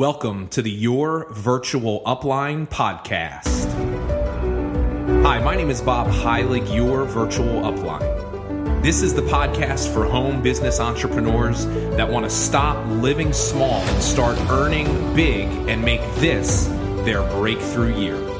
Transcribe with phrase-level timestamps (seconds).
[0.00, 3.70] Welcome to the Your Virtual Upline podcast.
[5.22, 8.82] Hi, my name is Bob Heilig, your virtual upline.
[8.82, 11.66] This is the podcast for home business entrepreneurs
[11.98, 16.64] that want to stop living small and start earning big and make this
[17.04, 18.39] their breakthrough year.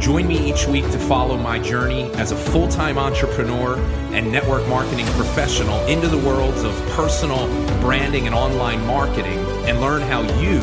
[0.00, 3.78] Join me each week to follow my journey as a full time entrepreneur
[4.12, 7.46] and network marketing professional into the worlds of personal
[7.80, 10.60] branding and online marketing and learn how you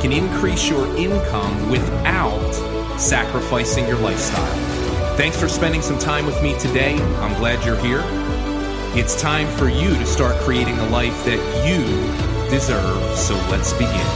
[0.00, 2.52] can increase your income without
[2.98, 5.16] sacrificing your lifestyle.
[5.16, 7.00] Thanks for spending some time with me today.
[7.20, 8.02] I'm glad you're here.
[8.98, 11.84] It's time for you to start creating the life that you
[12.50, 13.16] deserve.
[13.16, 14.06] So let's begin.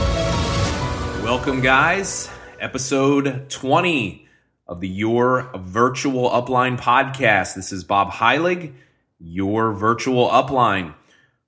[1.23, 2.29] Welcome, guys.
[2.59, 4.26] Episode 20
[4.67, 7.55] of the Your Virtual Upline podcast.
[7.55, 8.73] This is Bob Heilig,
[9.17, 10.93] your virtual upline.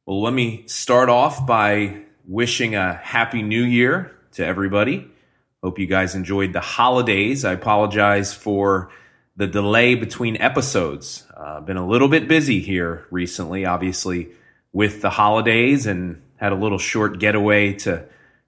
[0.05, 5.05] Well, let me start off by wishing a happy new year to everybody.
[5.61, 7.43] Hope you guys enjoyed the holidays.
[7.43, 8.89] I apologize for
[9.35, 11.27] the delay between episodes.
[11.35, 14.29] Uh, been a little bit busy here recently, obviously,
[14.71, 18.05] with the holidays and had a little short getaway to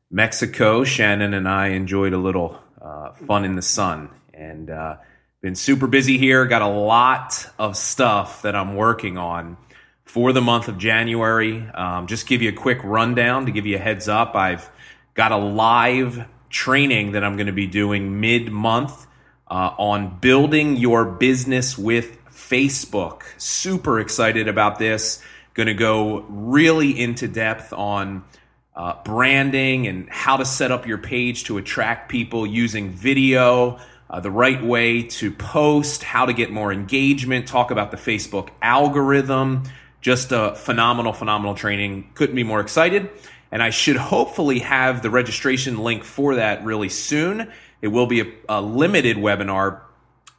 [0.09, 0.85] Mexico.
[0.85, 4.09] Shannon and I enjoyed a little uh, fun in the sun
[4.41, 4.97] and uh,
[5.41, 6.45] been super busy here.
[6.45, 9.57] Got a lot of stuff that I'm working on
[10.03, 11.61] for the month of January.
[11.73, 14.35] Um, just give you a quick rundown to give you a heads up.
[14.35, 14.69] I've
[15.13, 19.07] got a live training that I'm going to be doing mid month
[19.47, 23.23] uh, on building your business with Facebook.
[23.37, 25.23] Super excited about this.
[25.53, 28.23] Going to go really into depth on
[28.75, 33.79] uh, branding and how to set up your page to attract people using video
[34.11, 38.49] uh, the right way to post, how to get more engagement, talk about the Facebook
[38.61, 39.63] algorithm.
[40.01, 42.11] Just a phenomenal, phenomenal training.
[42.13, 43.09] Couldn't be more excited.
[43.53, 47.51] And I should hopefully have the registration link for that really soon.
[47.81, 49.79] It will be a, a limited webinar,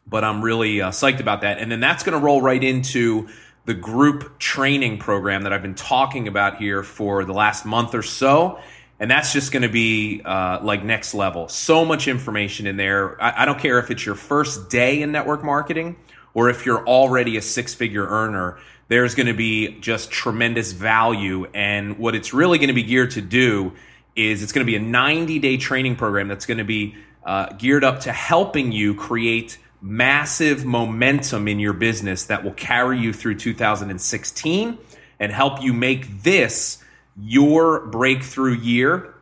[0.06, 1.58] but I'm really uh, psyched about that.
[1.58, 3.28] And then that's going to roll right into
[3.64, 8.02] the group training program that I've been talking about here for the last month or
[8.02, 8.60] so
[9.02, 11.48] and that's just going to be uh, like next level.
[11.48, 13.20] So much information in there.
[13.20, 15.96] I, I, don't care if it's your first day in network marketing
[16.34, 18.58] or if you're already a six figure earner.
[18.86, 23.10] There's going to be just tremendous value, and what it's really going to be geared
[23.12, 23.72] to do
[24.14, 27.52] is it's going to be a 90 day training program that's going to be uh,
[27.54, 33.12] geared up to helping you create massive momentum in your business that will carry you
[33.12, 34.78] through 2016
[35.18, 36.81] and help you make this
[37.16, 39.14] your breakthrough year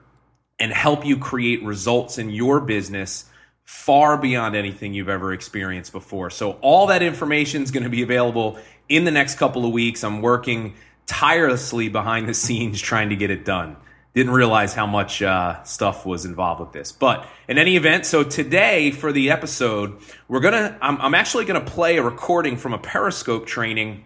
[0.59, 3.25] and help you create results in your business
[3.65, 6.29] far beyond anything you've ever experienced before.
[6.29, 8.59] So, all that information is going to be available
[8.89, 10.05] in the next couple of weeks.
[10.05, 10.75] I'm working
[11.06, 13.77] tirelessly behind the scenes trying to get it done.
[14.12, 16.91] Didn't realize how much uh, stuff was involved with this.
[16.91, 21.45] But in any event, so today for the episode, we're going to, I'm, I'm actually
[21.45, 24.05] going to play a recording from a Periscope training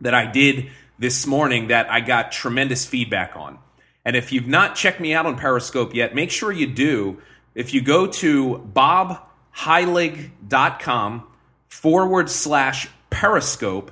[0.00, 0.70] that I did
[1.04, 3.58] this morning that I got tremendous feedback on.
[4.06, 7.20] And if you've not checked me out on Periscope yet, make sure you do.
[7.54, 11.26] If you go to bobheilig.com
[11.68, 13.90] forward slash Periscope,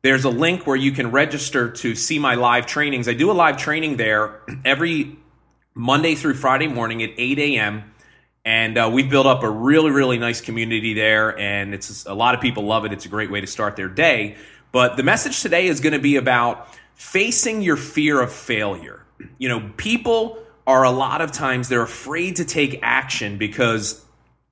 [0.00, 3.08] there's a link where you can register to see my live trainings.
[3.08, 5.18] I do a live training there every
[5.74, 7.92] Monday through Friday morning at 8 a.m.
[8.46, 12.34] And uh, we've built up a really, really nice community there, and it's a lot
[12.34, 12.92] of people love it.
[12.92, 14.36] It's a great way to start their day.
[14.74, 19.06] But the message today is going to be about facing your fear of failure.
[19.38, 20.36] You know, people
[20.66, 24.04] are a lot of times they're afraid to take action because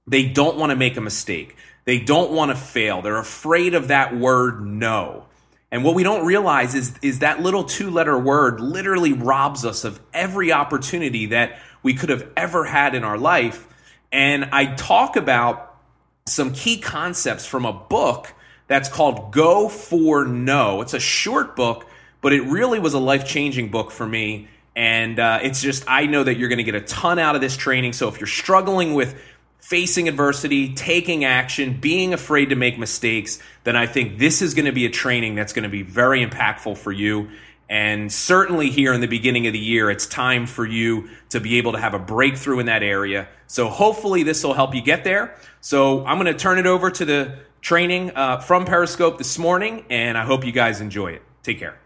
[0.07, 1.57] they don't want to make a mistake.
[1.87, 3.03] They don't want to fail.
[3.03, 5.27] They're afraid of that word no.
[5.73, 9.83] And what we don't realize is, is that little two letter word literally robs us
[9.83, 13.67] of every opportunity that we could have ever had in our life.
[14.13, 15.81] And I talk about
[16.27, 18.33] some key concepts from a book
[18.73, 20.81] that's called Go for No.
[20.81, 21.87] It's a short book,
[22.23, 24.49] but it really was a life changing book for me.
[24.75, 27.43] And uh, it's just, I know that you're going to get a ton out of
[27.43, 27.93] this training.
[27.93, 29.15] So if you're struggling with
[29.59, 34.65] facing adversity, taking action, being afraid to make mistakes, then I think this is going
[34.65, 37.29] to be a training that's going to be very impactful for you.
[37.69, 41.59] And certainly here in the beginning of the year, it's time for you to be
[41.59, 43.29] able to have a breakthrough in that area.
[43.49, 45.37] So hopefully this will help you get there.
[45.61, 49.87] So I'm going to turn it over to the training uh, from Periscope this morning,
[49.89, 51.23] and I hope you guys enjoy it.
[51.43, 51.79] Take care.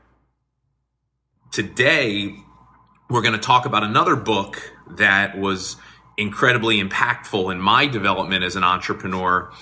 [1.53, 2.35] Today,
[3.09, 5.77] we're going to talk about another book that was
[6.17, 9.53] incredibly impactful in my development as an entrepreneur,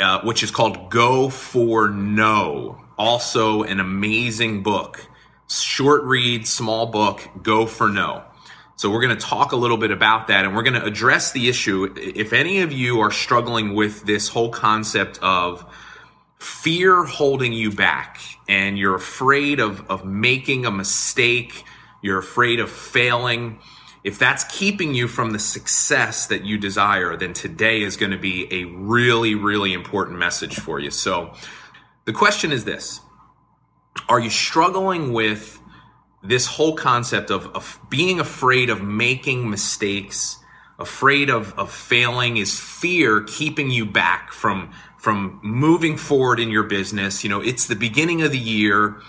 [0.00, 2.82] uh, which is called Go for No.
[2.98, 5.06] Also, an amazing book.
[5.48, 8.24] Short read, small book, Go for No.
[8.78, 11.32] So we're going to talk a little bit about that and we're going to address
[11.32, 11.94] the issue.
[11.96, 15.64] If any of you are struggling with this whole concept of
[16.38, 21.64] fear holding you back and you're afraid of, of making a mistake,
[22.02, 23.60] you're afraid of failing,
[24.04, 28.18] if that's keeping you from the success that you desire, then today is going to
[28.18, 30.90] be a really, really important message for you.
[30.90, 31.32] So
[32.04, 33.00] the question is this
[34.06, 35.58] Are you struggling with
[36.28, 40.38] this whole concept of, of being afraid of making mistakes,
[40.78, 42.36] afraid of, of failing?
[42.36, 47.24] Is fear keeping you back from, from moving forward in your business?
[47.24, 49.00] You know, it's the beginning of the year.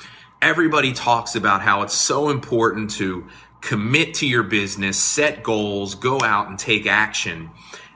[0.42, 3.28] Everybody talks about how it's so important to
[3.62, 7.50] commit to your business, set goals, go out and take action.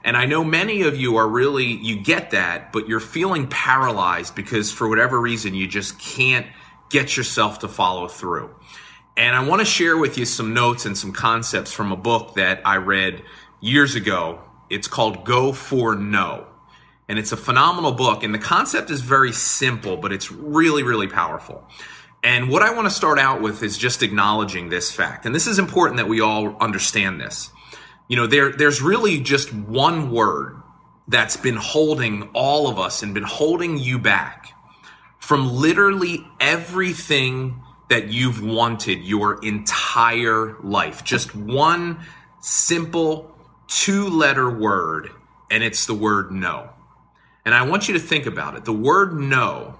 [0.03, 4.35] And I know many of you are really, you get that, but you're feeling paralyzed
[4.35, 6.47] because for whatever reason, you just can't
[6.89, 8.53] get yourself to follow through.
[9.17, 12.35] And I want to share with you some notes and some concepts from a book
[12.35, 13.23] that I read
[13.59, 14.41] years ago.
[14.69, 16.47] It's called Go for No.
[17.09, 18.23] And it's a phenomenal book.
[18.23, 21.67] And the concept is very simple, but it's really, really powerful.
[22.23, 25.25] And what I want to start out with is just acknowledging this fact.
[25.25, 27.49] And this is important that we all understand this.
[28.07, 30.61] You know, there, there's really just one word
[31.07, 34.53] that's been holding all of us and been holding you back
[35.19, 37.61] from literally everything
[37.91, 41.03] that you've wanted your entire life.
[41.03, 41.99] Just one
[42.39, 43.35] simple
[43.67, 45.09] two letter word,
[45.51, 46.69] and it's the word no.
[47.43, 48.63] And I want you to think about it.
[48.63, 49.77] The word no,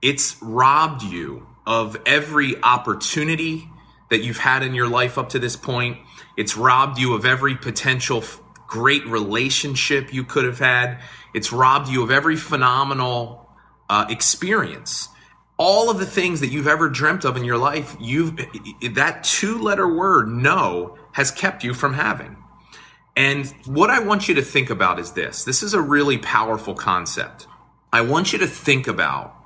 [0.00, 3.68] it's robbed you of every opportunity
[4.10, 5.98] that you've had in your life up to this point.
[6.36, 8.22] It's robbed you of every potential
[8.68, 11.00] great relationship you could have had.
[11.34, 13.50] It's robbed you of every phenomenal
[13.88, 15.08] uh, experience.
[15.62, 18.34] All of the things that you've ever dreamt of in your life, you've
[18.94, 22.38] that two-letter word "no" has kept you from having.
[23.14, 25.44] And what I want you to think about is this.
[25.44, 27.46] This is a really powerful concept.
[27.92, 29.36] I want you to think about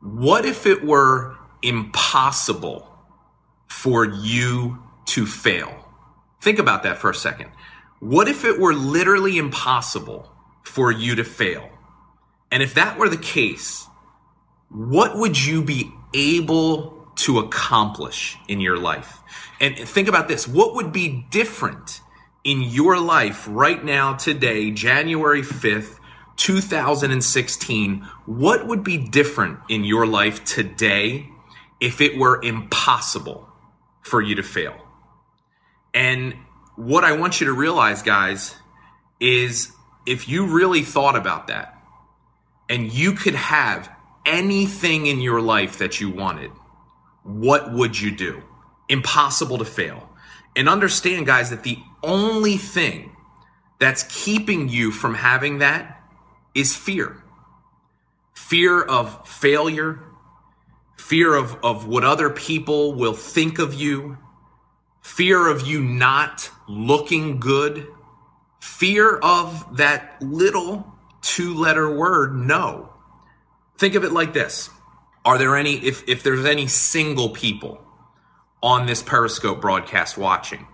[0.00, 2.86] what if it were impossible
[3.68, 5.88] for you to fail?
[6.42, 7.50] Think about that for a second.
[8.00, 10.30] What if it were literally impossible
[10.62, 11.70] for you to fail?
[12.50, 13.86] And if that were the case,
[14.72, 19.20] what would you be able to accomplish in your life?
[19.60, 20.48] And think about this.
[20.48, 22.00] What would be different
[22.42, 25.98] in your life right now, today, January 5th,
[26.36, 31.28] 2016, what would be different in your life today
[31.78, 33.48] if it were impossible
[34.00, 34.74] for you to fail?
[35.94, 36.34] And
[36.76, 38.56] what I want you to realize, guys,
[39.20, 39.72] is
[40.06, 41.78] if you really thought about that
[42.68, 43.90] and you could have
[44.26, 46.50] anything in your life that you wanted,
[47.22, 48.42] what would you do?
[48.88, 50.08] Impossible to fail.
[50.54, 53.16] And understand, guys, that the only thing
[53.78, 56.02] that's keeping you from having that
[56.54, 57.22] is fear
[58.34, 60.00] fear of failure,
[60.98, 64.18] fear of, of what other people will think of you,
[65.00, 67.86] fear of you not looking good,
[68.60, 70.86] fear of that little
[71.22, 72.92] two letter word no.
[73.82, 74.70] Think of it like this.
[75.24, 77.82] Are there any, if, if there's any single people
[78.62, 80.68] on this Periscope broadcast watching,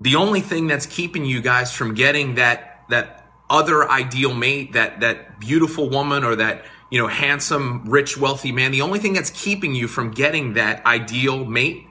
[0.00, 5.00] the only thing that's keeping you guys from getting that, that other ideal mate, that
[5.00, 9.30] that beautiful woman or that you know handsome, rich, wealthy man, the only thing that's
[9.30, 11.82] keeping you from getting that ideal mate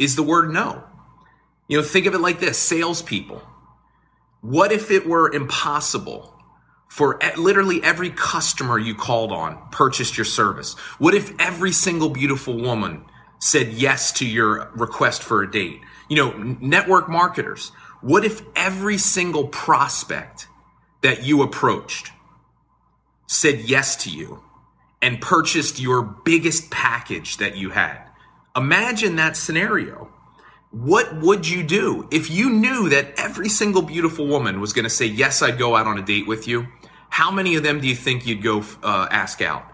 [0.00, 0.82] is the word no.
[1.68, 3.40] You know, think of it like this: salespeople.
[4.40, 6.39] What if it were impossible
[6.90, 10.74] for literally every customer you called on purchased your service?
[10.98, 13.06] What if every single beautiful woman
[13.38, 15.80] said yes to your request for a date?
[16.10, 17.72] You know, network marketers.
[18.02, 20.48] What if every single prospect
[21.02, 22.12] that you approached
[23.26, 24.42] said yes to you
[25.02, 27.98] and purchased your biggest package that you had.
[28.56, 30.10] Imagine that scenario.
[30.70, 34.90] What would you do if you knew that every single beautiful woman was going to
[34.90, 36.66] say, Yes, I'd go out on a date with you?
[37.10, 39.64] How many of them do you think you'd go uh, ask out?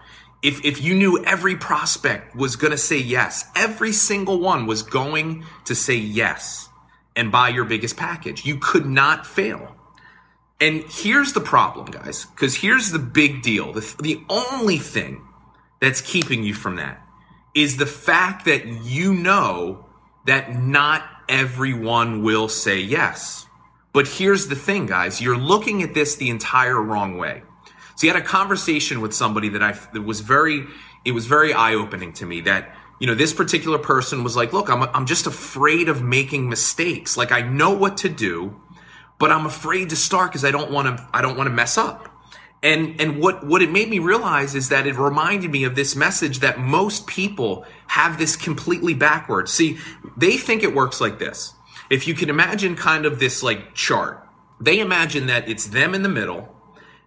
[0.41, 4.83] If, if you knew every prospect was going to say yes, every single one was
[4.83, 6.69] going to say yes
[7.15, 9.75] and buy your biggest package, you could not fail.
[10.59, 13.73] And here's the problem, guys, because here's the big deal.
[13.73, 15.21] The, the only thing
[15.79, 17.01] that's keeping you from that
[17.53, 19.85] is the fact that you know
[20.25, 23.46] that not everyone will say yes.
[23.97, 27.41] But here's the thing, guys, you're looking at this the entire wrong way.
[27.95, 30.67] So you had a conversation with somebody that I that was very
[31.03, 34.69] it was very eye-opening to me that you know, this particular person was like, look,
[34.69, 37.17] I'm, I'm just afraid of making mistakes.
[37.17, 38.61] Like I know what to do,
[39.17, 41.75] but I'm afraid to start because I don't want to, I don't want to mess
[41.75, 42.07] up.
[42.61, 45.95] And, and what, what it made me realize is that it reminded me of this
[45.95, 49.51] message that most people have this completely backwards.
[49.51, 49.79] See,
[50.15, 51.55] they think it works like this.
[51.89, 54.27] If you can imagine kind of this like chart,
[54.59, 56.53] they imagine that it's them in the middle.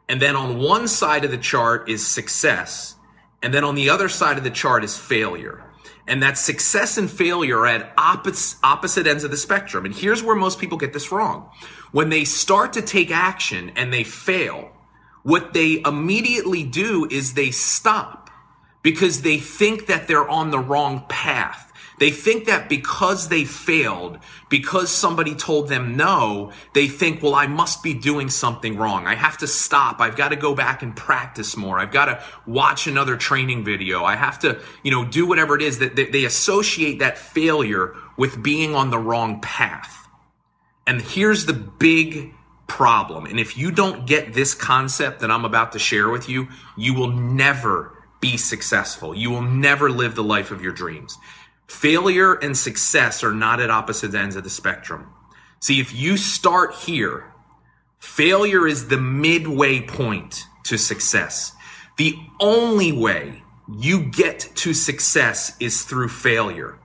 [0.08, 2.96] And then on one side of the chart is success.
[3.42, 5.64] And then on the other side of the chart is failure
[6.10, 9.84] and that success and failure are at opposite, opposite ends of the spectrum.
[9.84, 11.48] And here's where most people get this wrong.
[11.92, 14.72] When they start to take action and they fail,
[15.22, 18.28] what they immediately do is they stop
[18.82, 21.69] because they think that they're on the wrong path.
[22.00, 27.46] They think that because they failed, because somebody told them no, they think, well, I
[27.46, 29.06] must be doing something wrong.
[29.06, 30.00] I have to stop.
[30.00, 31.78] I've got to go back and practice more.
[31.78, 34.02] I've got to watch another training video.
[34.02, 38.42] I have to, you know, do whatever it is that they associate that failure with
[38.42, 40.08] being on the wrong path.
[40.86, 42.32] And here's the big
[42.66, 43.26] problem.
[43.26, 46.94] And if you don't get this concept that I'm about to share with you, you
[46.94, 47.92] will never
[48.22, 49.14] be successful.
[49.14, 51.18] You will never live the life of your dreams.
[51.70, 55.06] Failure and success are not at opposite ends of the spectrum.
[55.60, 57.32] See, if you start here,
[58.00, 61.52] failure is the midway point to success.
[61.96, 63.44] The only way
[63.78, 66.76] you get to success is through failure.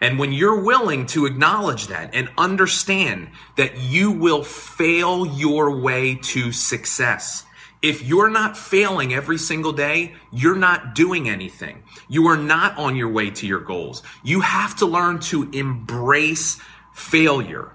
[0.00, 6.16] And when you're willing to acknowledge that and understand that you will fail your way
[6.16, 7.44] to success,
[7.82, 11.82] if you're not failing every single day, you're not doing anything.
[12.08, 14.02] You are not on your way to your goals.
[14.22, 16.60] You have to learn to embrace
[16.94, 17.72] failure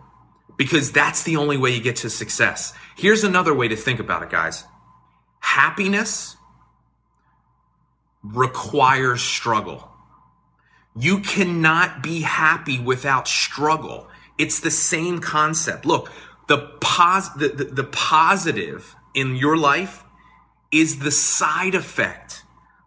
[0.56, 2.74] because that's the only way you get to success.
[2.96, 4.64] Here's another way to think about it, guys.
[5.40, 6.38] Happiness
[8.24, 9.92] requires struggle.
[10.96, 14.08] You cannot be happy without struggle.
[14.38, 15.86] It's the same concept.
[15.86, 16.12] Look,
[16.48, 20.04] the, pos- the, the, the positive in your life
[20.72, 22.44] is the side effect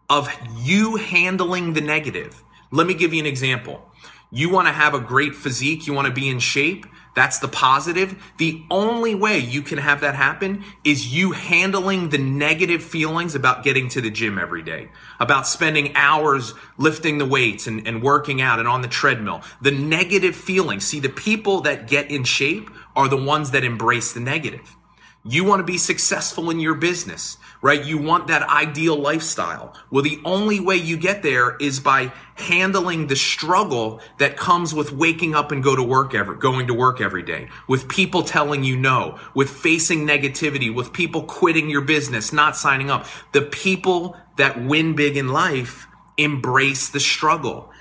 [0.09, 2.41] of you handling the negative.
[2.71, 3.85] Let me give you an example.
[4.31, 6.85] You want to have a great physique, you want to be in shape.
[7.17, 8.15] That's the positive.
[8.37, 13.65] The only way you can have that happen is you handling the negative feelings about
[13.65, 14.87] getting to the gym every day,
[15.19, 19.41] about spending hours lifting the weights and, and working out and on the treadmill.
[19.61, 20.85] The negative feelings.
[20.85, 24.77] See, the people that get in shape are the ones that embrace the negative.
[25.23, 27.85] You want to be successful in your business, right?
[27.85, 29.75] You want that ideal lifestyle.
[29.91, 34.91] Well, the only way you get there is by handling the struggle that comes with
[34.91, 38.63] waking up and go to work every, going to work every day, with people telling
[38.63, 43.05] you no, with facing negativity, with people quitting your business, not signing up.
[43.31, 45.85] The people that win big in life
[46.17, 47.71] embrace the struggle.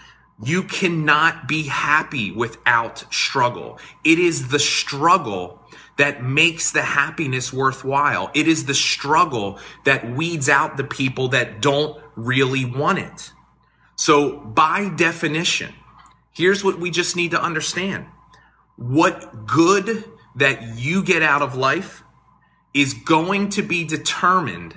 [0.42, 3.78] You cannot be happy without struggle.
[4.04, 5.59] It is the struggle
[6.00, 8.30] that makes the happiness worthwhile.
[8.34, 13.32] It is the struggle that weeds out the people that don't really want it.
[13.96, 15.74] So by definition,
[16.32, 18.06] here's what we just need to understand.
[18.76, 20.04] What good
[20.36, 22.02] that you get out of life
[22.72, 24.76] is going to be determined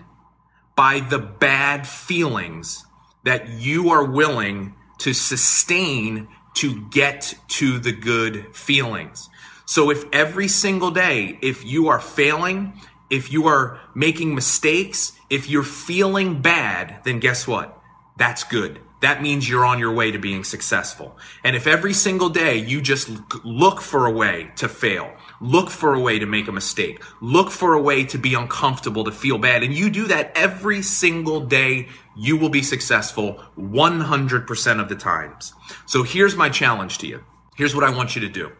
[0.75, 2.85] by the bad feelings
[3.23, 9.29] that you are willing to sustain to get to the good feelings.
[9.65, 12.73] So if every single day, if you are failing,
[13.09, 17.79] if you are making mistakes, if you're feeling bad, then guess what?
[18.17, 18.79] That's good.
[19.01, 21.17] That means you're on your way to being successful.
[21.43, 23.09] And if every single day you just
[23.43, 27.51] look for a way to fail, look for a way to make a mistake, look
[27.51, 31.41] for a way to be uncomfortable, to feel bad, and you do that every single
[31.41, 35.53] day, you will be successful 100% of the times.
[35.85, 37.25] So here's my challenge to you.
[37.57, 38.53] Here's what I want you to do.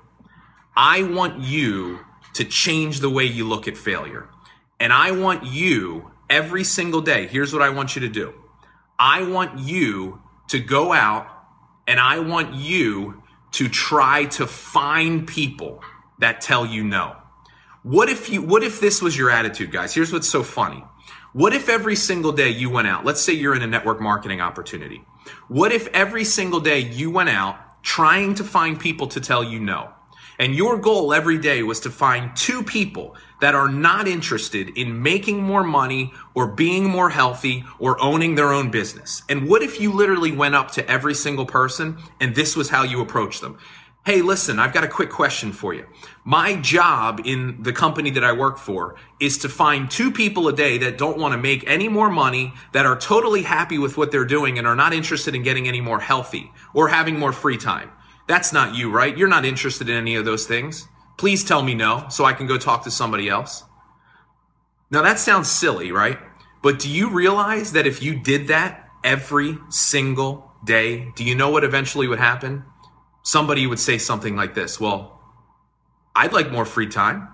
[0.76, 2.00] I want you
[2.34, 4.28] to change the way you look at failure.
[4.80, 7.28] And I want you every single day.
[7.28, 8.34] Here's what I want you to do.
[8.98, 11.28] I want you to go out
[11.88, 15.84] and I want you to try to find people
[16.20, 17.16] that tell you no.
[17.84, 19.94] What if you, what if this was your attitude, guys?
[19.94, 20.84] Here's what's so funny.
[21.34, 23.06] What if every single day you went out?
[23.06, 25.04] Let's say you're in a network marketing opportunity.
[25.48, 29.60] What if every single day you went out trying to find people to tell you
[29.60, 29.92] no?
[30.44, 35.02] And your goal every day was to find two people that are not interested in
[35.02, 39.24] making more money or being more healthy or owning their own business.
[39.30, 42.84] And what if you literally went up to every single person and this was how
[42.84, 43.58] you approach them?
[44.06, 45.88] Hey, listen, I've got a quick question for you.
[46.26, 50.54] My job in the company that I work for is to find two people a
[50.54, 54.12] day that don't want to make any more money, that are totally happy with what
[54.12, 57.56] they're doing and are not interested in getting any more healthy or having more free
[57.56, 57.92] time.
[58.28, 59.18] That's not you, right?
[59.18, 60.88] You're not interested in any of those things.
[61.18, 63.64] Please tell me no so I can go talk to somebody else.
[64.90, 66.20] Now that sounds silly, right?
[66.62, 71.50] But do you realize that if you did that every single day, do you know
[71.50, 72.64] what eventually would happen?
[73.24, 75.20] somebody would say something like this Well,
[76.16, 77.30] I'd like more free time.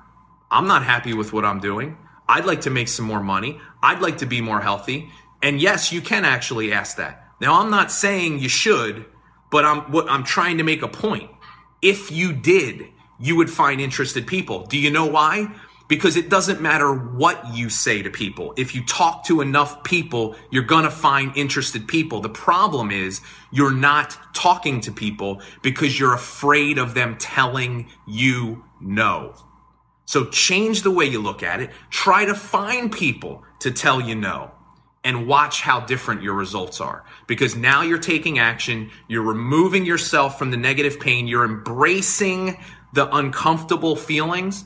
[0.49, 1.97] I'm not happy with what I'm doing.
[2.27, 3.59] I'd like to make some more money.
[3.83, 5.09] I'd like to be more healthy.
[5.41, 7.25] And yes, you can actually ask that.
[7.41, 9.05] Now, I'm not saying you should,
[9.51, 11.29] but I'm what I'm trying to make a point.
[11.81, 12.87] If you did,
[13.19, 14.65] you would find interested people.
[14.65, 15.53] Do you know why?
[15.89, 18.53] because it doesn't matter what you say to people.
[18.55, 22.21] If you talk to enough people, you're going to find interested people.
[22.21, 28.63] The problem is you're not talking to people because you're afraid of them telling you
[28.79, 29.33] no.
[30.05, 31.71] So change the way you look at it.
[31.89, 34.51] Try to find people to tell you no
[35.03, 37.05] and watch how different your results are.
[37.27, 42.57] Because now you're taking action, you're removing yourself from the negative pain, you're embracing
[42.93, 44.65] the uncomfortable feelings,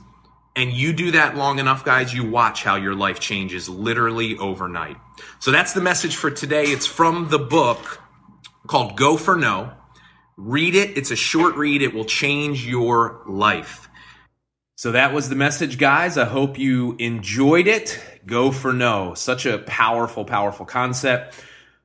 [0.55, 4.97] and you do that long enough, guys, you watch how your life changes literally overnight.
[5.39, 6.65] So that's the message for today.
[6.65, 8.01] It's from the book
[8.67, 9.73] called Go for No.
[10.37, 10.97] Read it.
[10.97, 11.81] It's a short read.
[11.81, 13.87] It will change your life.
[14.75, 16.17] So that was the message, guys.
[16.17, 17.99] I hope you enjoyed it.
[18.25, 19.13] Go for no.
[19.13, 21.35] Such a powerful, powerful concept.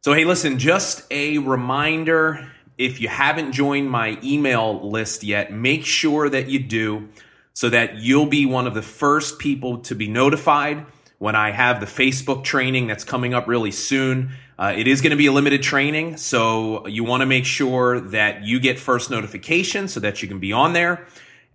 [0.00, 5.84] So, hey, listen, just a reminder if you haven't joined my email list yet, make
[5.84, 7.08] sure that you do
[7.52, 10.86] so that you'll be one of the first people to be notified
[11.18, 14.30] when I have the Facebook training that's coming up really soon.
[14.56, 17.98] Uh, it is going to be a limited training, so you want to make sure
[17.98, 21.06] that you get first notification so that you can be on there.